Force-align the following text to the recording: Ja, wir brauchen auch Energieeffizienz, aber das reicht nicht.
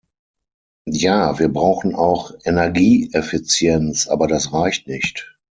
Ja, 0.87 1.37
wir 1.37 1.47
brauchen 1.49 1.93
auch 1.93 2.31
Energieeffizienz, 2.43 4.07
aber 4.07 4.25
das 4.27 4.51
reicht 4.51 4.87
nicht. 4.87 5.37